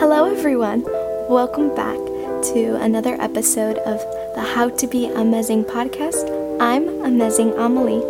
[0.00, 0.82] Hello, everyone.
[1.28, 1.98] Welcome back
[2.54, 4.00] to another episode of
[4.34, 6.24] the How to Be Amazing podcast.
[6.58, 8.00] I'm Amazing Amelie.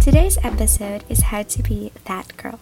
[0.00, 2.60] Today's episode is How to Be That Girl.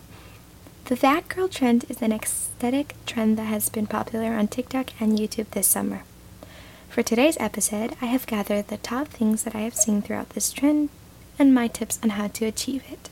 [0.86, 5.18] The That Girl trend is an aesthetic trend that has been popular on TikTok and
[5.18, 6.04] YouTube this summer.
[6.88, 10.50] For today's episode, I have gathered the top things that I have seen throughout this
[10.54, 10.88] trend
[11.38, 13.10] and my tips on how to achieve it.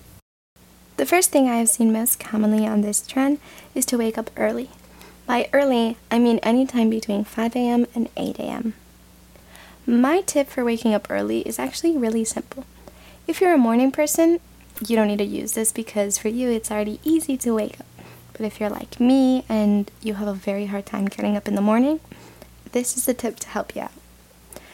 [1.01, 3.39] The first thing I have seen most commonly on this trend
[3.75, 4.69] is to wake up early.
[5.25, 7.87] By early, I mean any time between 5 a.m.
[7.95, 8.75] and 8 a.m.
[9.87, 12.67] My tip for waking up early is actually really simple.
[13.27, 14.41] If you're a morning person,
[14.87, 17.87] you don't need to use this because for you it's already easy to wake up.
[18.35, 21.55] But if you're like me and you have a very hard time getting up in
[21.55, 22.01] the morning,
[22.73, 23.93] this is the tip to help you out.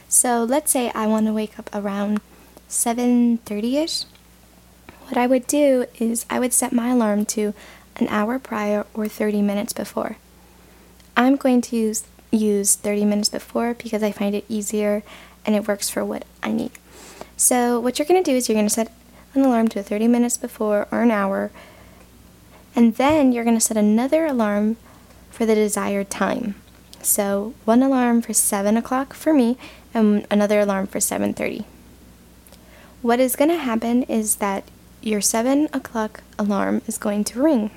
[0.09, 2.21] So let's say I want to wake up around
[2.69, 4.07] 7:30ish
[5.07, 7.55] what I would do is I would set my alarm to
[7.97, 10.17] an hour prior or 30 minutes before.
[11.17, 15.03] I'm going to use, use 30 minutes before because I find it easier
[15.45, 16.73] and it works for what I need.
[17.37, 18.93] So, what you're going to do is you're going to set
[19.35, 21.51] an alarm to 30 minutes before or an hour,
[22.75, 24.77] and then you're going to set another alarm
[25.31, 26.57] for the desired time.
[27.03, 29.57] So, one alarm for 7 o'clock for me
[29.95, 31.65] and another alarm for 7:30.
[33.03, 34.65] What is going to happen is that
[35.07, 37.71] your 7 o'clock alarm is going to ring.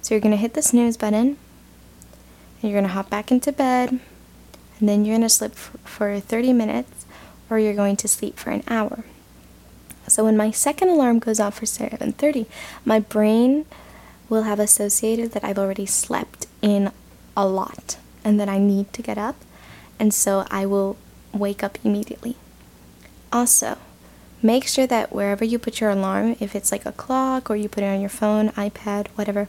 [0.00, 1.36] So you're going to hit the snooze button,
[2.62, 3.90] and you're going to hop back into bed,
[4.80, 7.04] and then you're going to sleep for 30 minutes,
[7.50, 9.04] or you're going to sleep for an hour.
[10.08, 12.46] So when my second alarm goes off for 7:30,
[12.84, 13.66] my brain
[14.30, 16.92] will have associated that I've already slept in
[17.36, 19.36] a lot and that I need to get up,
[19.98, 20.96] and so I will
[21.34, 22.36] wake up immediately.
[23.30, 23.76] Also,
[24.44, 27.66] make sure that wherever you put your alarm, if it's like a clock or you
[27.66, 29.48] put it on your phone, iPad, whatever,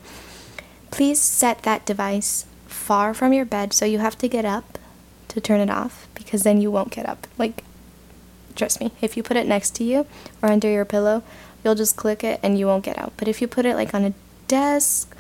[0.90, 4.80] please set that device far from your bed so you have to get up
[5.28, 7.28] to turn it off because then you won't get up.
[7.38, 7.66] Like,
[8.56, 10.08] trust me, if you put it next to you
[10.42, 11.24] or under your pillow,
[11.62, 13.12] you'll just click it and you won't get out.
[13.18, 14.14] But if you put it like on a
[14.48, 15.14] desk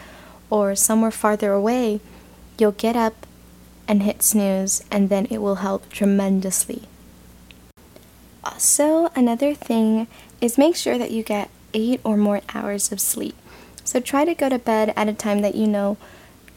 [0.50, 2.00] or somewhere farther away,
[2.58, 3.28] you'll get up
[3.90, 6.88] and hit snooze, and then it will help tremendously
[8.46, 10.08] also, another thing
[10.40, 13.36] is make sure that you get eight or more hours of sleep.
[13.84, 15.98] So try to go to bed at a time that you know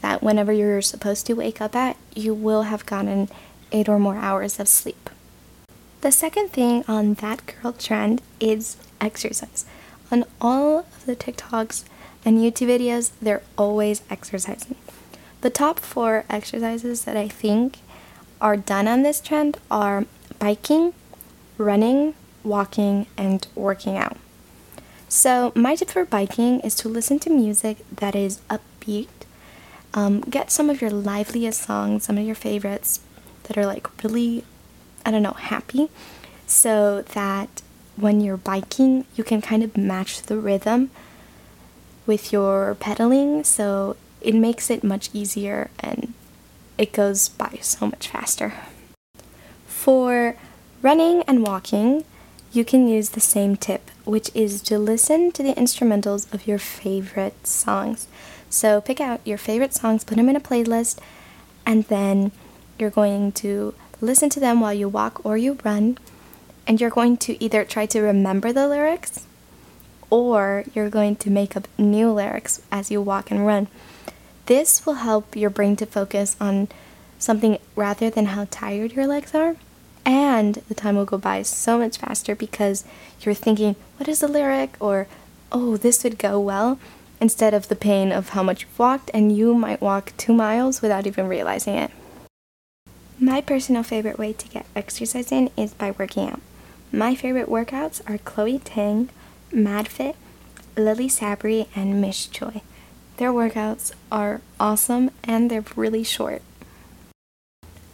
[0.00, 3.28] that whenever you're supposed to wake up at, you will have gotten
[3.72, 5.10] eight or more hours of sleep.
[6.00, 9.66] The second thing on that girl trend is exercise.
[10.12, 11.84] On all of the TikToks
[12.24, 14.76] and YouTube videos, they're always exercising.
[15.40, 17.78] The top four exercises that I think
[18.40, 20.06] are done on this trend are
[20.38, 20.94] biking,
[21.58, 24.16] running, walking, and working out.
[25.08, 29.08] So, my tip for biking is to listen to music that is upbeat.
[29.94, 33.00] Um, get some of your liveliest songs, some of your favorites
[33.44, 34.44] that are like really,
[35.04, 35.88] I don't know, happy,
[36.46, 37.62] so that
[37.96, 40.90] when you're biking, you can kind of match the rhythm
[42.06, 43.44] with your pedaling.
[43.44, 46.12] So, it makes it much easier and
[46.76, 48.52] it goes by so much faster.
[49.66, 50.36] For
[50.80, 52.04] Running and walking,
[52.52, 56.58] you can use the same tip, which is to listen to the instrumentals of your
[56.58, 58.06] favorite songs.
[58.48, 61.00] So pick out your favorite songs, put them in a playlist,
[61.66, 62.30] and then
[62.78, 65.98] you're going to listen to them while you walk or you run.
[66.64, 69.26] And you're going to either try to remember the lyrics
[70.10, 73.66] or you're going to make up new lyrics as you walk and run.
[74.46, 76.68] This will help your brain to focus on
[77.18, 79.56] something rather than how tired your legs are
[80.08, 82.82] and the time will go by so much faster because
[83.20, 84.74] you're thinking, what is the lyric?
[84.80, 85.06] Or,
[85.52, 86.78] oh, this would go well,
[87.20, 90.80] instead of the pain of how much you've walked, and you might walk two miles
[90.80, 91.90] without even realizing it.
[93.20, 96.40] My personal favorite way to get exercise in is by working out.
[96.90, 99.10] My favorite workouts are Chloe Ting,
[99.52, 100.14] MadFit,
[100.74, 102.62] Lily Sabri, and Miss Choi.
[103.18, 106.40] Their workouts are awesome and they're really short.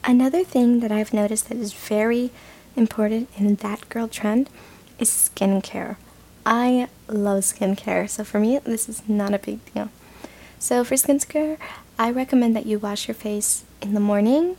[0.06, 2.30] Another thing that I've noticed that is very
[2.76, 4.50] important in that girl trend
[4.98, 5.96] is skincare.
[6.44, 9.88] I love skincare, so for me, this is not a big deal.
[10.58, 11.56] So, for skincare,
[11.98, 14.58] I recommend that you wash your face in the morning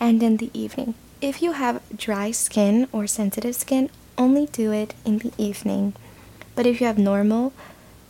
[0.00, 0.94] and in the evening.
[1.20, 5.92] If you have dry skin or sensitive skin, only do it in the evening.
[6.54, 7.52] But if you have normal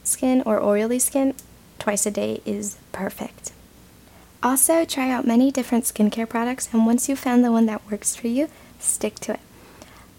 [0.05, 1.35] skin or oily skin,
[1.81, 3.50] twice a day is perfect.
[4.43, 8.14] Also, try out many different skincare products, and once you've found the one that works
[8.14, 8.49] for you,
[8.79, 9.40] stick to it.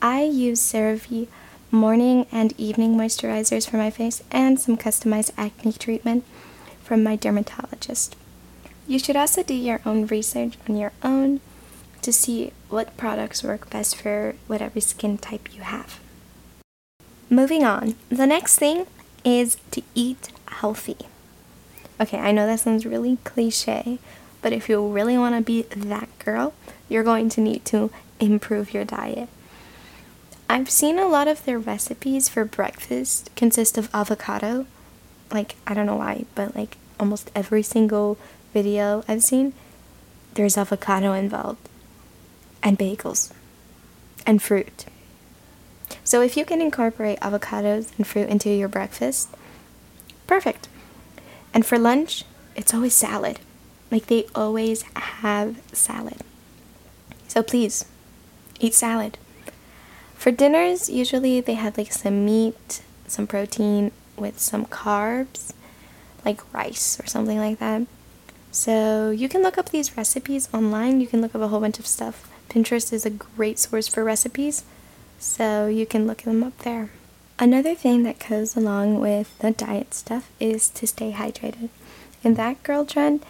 [0.01, 1.27] I use CeraVe
[1.71, 6.25] morning and evening moisturizers for my face, and some customized acne treatment
[6.83, 8.15] from my dermatologist.
[8.87, 11.41] You should also do your own research on your own
[12.01, 15.99] to see what products work best for whatever skin type you have.
[17.29, 18.87] Moving on, the next thing
[19.23, 20.97] is to eat healthy.
[22.01, 23.99] Okay, I know that sounds really cliche,
[24.41, 26.53] but if you really want to be that girl,
[26.87, 29.27] you're going to need to improve your diet.
[30.49, 34.65] I've seen a lot of their recipes for breakfast consist of avocado.
[35.31, 38.17] Like, I don't know why, but like almost every single
[38.53, 39.53] video I've seen,
[40.33, 41.69] there's avocado involved,
[42.63, 43.31] and bagels,
[44.25, 44.85] and fruit.
[46.03, 49.29] So, if you can incorporate avocados and fruit into your breakfast,
[50.27, 50.67] perfect.
[51.53, 52.23] And for lunch,
[52.55, 53.39] it's always salad.
[53.91, 56.21] Like they always have salad.
[57.27, 57.85] So please,
[58.59, 59.17] eat salad.
[60.15, 65.53] For dinners, usually they have like some meat, some protein with some carbs,
[66.25, 67.83] like rice or something like that.
[68.51, 71.01] So you can look up these recipes online.
[71.01, 72.29] You can look up a whole bunch of stuff.
[72.49, 74.63] Pinterest is a great source for recipes,
[75.19, 76.89] so you can look them up there.
[77.41, 81.69] Another thing that goes along with the diet stuff is to stay hydrated.
[82.21, 83.25] In that girl trend,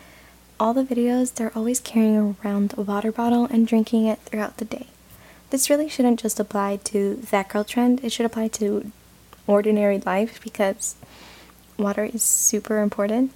[0.60, 4.66] all the videos, they're always carrying around a water bottle and drinking it throughout the
[4.66, 4.88] day.
[5.52, 8.92] This really shouldn't just apply to that girl trend, it should apply to
[9.46, 10.96] ordinary life because
[11.78, 13.36] water is super important.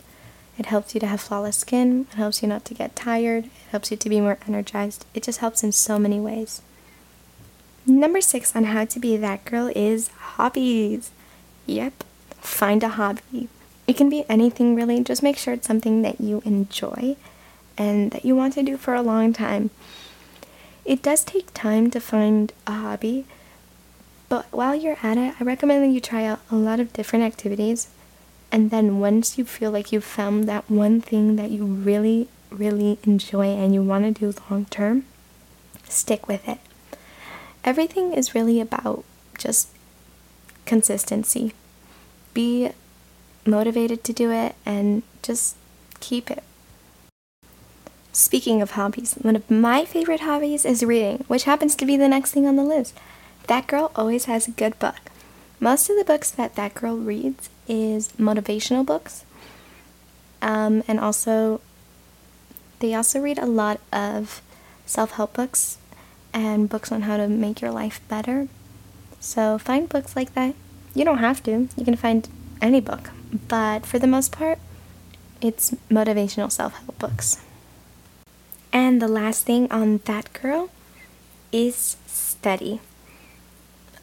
[0.58, 3.52] It helps you to have flawless skin, it helps you not to get tired, it
[3.70, 5.06] helps you to be more energized.
[5.14, 6.64] It just helps in so many ways.
[7.85, 11.12] Number six on how to be that girl is hobbies.
[11.65, 12.06] Yep,
[12.39, 13.50] find a hobby.
[13.88, 17.18] It can be anything really, just make sure it's something that you enjoy
[17.77, 19.69] and that you want to do for a long time.
[20.85, 23.25] It does take time to find a hobby,
[24.29, 27.25] but while you're at it, I recommend that you try out a lot of different
[27.25, 27.89] activities.
[28.50, 32.97] And then once you feel like you've found that one thing that you really, really
[33.03, 35.06] enjoy and you want to do long term,
[35.89, 36.59] stick with it
[37.63, 39.04] everything is really about
[39.38, 39.69] just
[40.65, 41.54] consistency.
[42.33, 42.71] Be
[43.45, 45.56] motivated to do it and just
[46.00, 46.44] keep it.
[48.12, 52.07] Speaking of hobbies, one of my favorite hobbies is reading, which happens to be the
[52.07, 52.95] next thing on the list.
[53.48, 55.10] That girl always has a good book.
[55.60, 59.25] Most of the books that that girl reads is motivational books.
[60.42, 61.62] Um, and also,
[62.80, 64.42] they also read a lot of
[64.86, 65.77] self help books
[66.33, 68.47] and books on how to make your life better.
[69.19, 70.56] So find books like that.
[70.94, 72.27] You don't have to, you can find
[72.62, 73.09] any book,
[73.47, 74.59] but for the most part,
[75.41, 77.41] it's motivational self help books.
[78.71, 80.69] And the last thing on that girl
[81.51, 82.79] is study.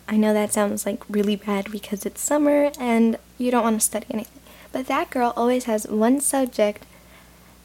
[0.08, 3.86] I know that sounds like really bad because it's summer and you don't want to
[3.86, 4.40] study anything.
[4.72, 6.84] But that girl always has one subject,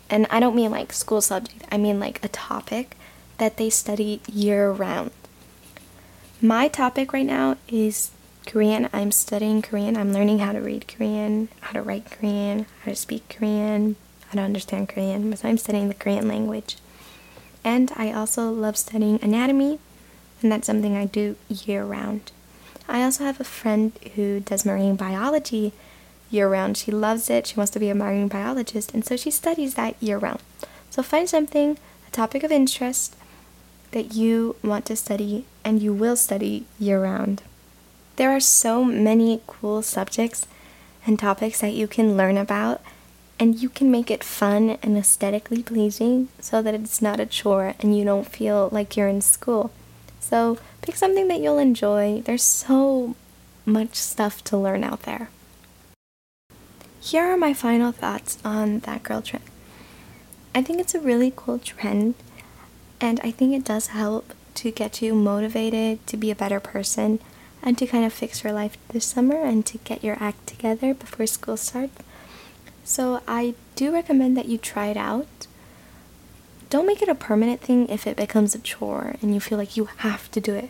[0.09, 2.95] and I don't mean like school subject, I mean like a topic
[3.37, 5.11] that they study year round.
[6.41, 8.11] My topic right now is
[8.45, 8.89] Korean.
[8.93, 9.97] I'm studying Korean.
[9.97, 13.95] I'm learning how to read Korean, how to write Korean, how to speak Korean,
[14.27, 16.77] how to understand Korean, but I'm studying the Korean language.
[17.63, 19.79] And I also love studying anatomy,
[20.41, 22.31] and that's something I do year round.
[22.87, 25.73] I also have a friend who does marine biology
[26.29, 26.77] year round.
[26.77, 27.47] She loves it.
[27.47, 30.42] She wants to be a marine biologist, and so she studies that year round.
[30.92, 31.77] So find something,
[32.07, 33.15] a topic of interest,
[33.95, 37.42] that you want to study and you will study year round.
[38.18, 40.47] There are so many cool subjects
[41.07, 42.81] and topics that you can learn about,
[43.40, 47.73] and you can make it fun and aesthetically pleasing so that it's not a chore
[47.80, 49.71] and you don't feel like you're in school.
[50.19, 52.19] So pick something that you'll enjoy.
[52.19, 53.16] There's so
[53.66, 55.30] much stuff to learn out there.
[56.99, 59.45] Here are my final thoughts on that girl trend.
[60.54, 62.16] I think it's a really cool trend
[62.99, 67.19] and I think it does help to get you motivated to be a better person
[67.61, 70.94] and to kind of fix your life this summer and to get your act together
[70.94, 71.97] before school starts.
[72.83, 75.47] So I do recommend that you try it out.
[76.69, 79.75] Don't make it a permanent thing if it becomes a chore and you feel like
[79.75, 80.69] you have to do it.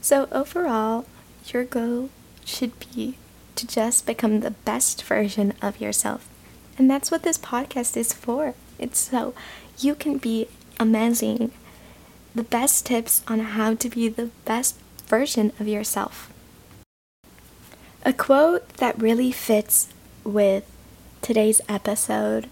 [0.00, 1.06] So overall,
[1.46, 2.10] your goal
[2.44, 3.16] should be
[3.56, 6.28] to just become the best version of yourself.
[6.78, 8.54] And that's what this podcast is for.
[8.78, 9.34] It's so
[9.78, 10.48] you can be
[10.82, 11.52] amazing.
[12.34, 16.30] The best tips on how to be the best version of yourself.
[18.04, 19.88] A quote that really fits
[20.24, 20.64] with
[21.22, 22.48] today's episode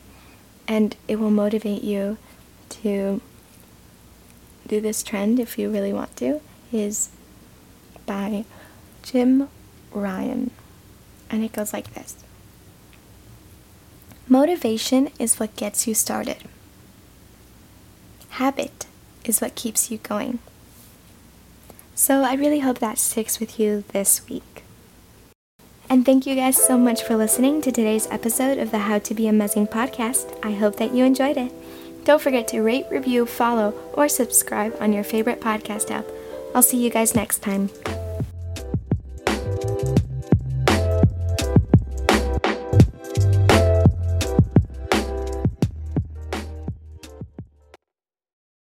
[0.68, 2.16] and it will motivate you
[2.68, 3.20] to
[4.68, 6.40] do this trend if you really want to
[6.72, 7.10] is
[8.06, 8.44] by
[9.02, 9.48] Jim
[9.92, 10.50] Ryun.
[11.28, 12.16] And it goes like this
[14.28, 16.44] Motivation is what gets you started,
[18.40, 18.86] habit
[19.26, 20.38] is what keeps you going.
[21.94, 24.64] So I really hope that sticks with you this week.
[25.90, 29.12] And thank you guys so much for listening to today's episode of the How to
[29.12, 30.38] Be Amazing podcast.
[30.42, 31.52] I hope that you enjoyed it.
[32.04, 36.06] Don't forget to rate, review, follow, or subscribe on your favorite podcast app.
[36.54, 37.68] I'll see you guys next time.